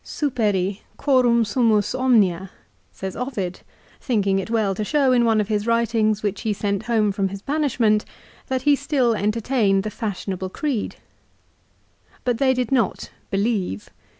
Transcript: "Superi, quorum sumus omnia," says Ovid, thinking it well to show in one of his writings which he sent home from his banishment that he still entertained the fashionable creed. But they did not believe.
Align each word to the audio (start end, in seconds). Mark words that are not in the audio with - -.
"Superi, 0.03 0.79
quorum 0.97 1.45
sumus 1.45 1.93
omnia," 1.93 2.49
says 2.91 3.15
Ovid, 3.15 3.61
thinking 3.99 4.39
it 4.39 4.49
well 4.49 4.73
to 4.73 4.83
show 4.83 5.11
in 5.11 5.25
one 5.25 5.39
of 5.39 5.47
his 5.47 5.67
writings 5.67 6.23
which 6.23 6.41
he 6.41 6.53
sent 6.53 6.81
home 6.85 7.11
from 7.11 7.27
his 7.27 7.43
banishment 7.43 8.03
that 8.47 8.63
he 8.63 8.75
still 8.75 9.13
entertained 9.15 9.83
the 9.83 9.91
fashionable 9.91 10.49
creed. 10.49 10.95
But 12.23 12.39
they 12.39 12.55
did 12.55 12.71
not 12.71 13.11
believe. 13.29 13.91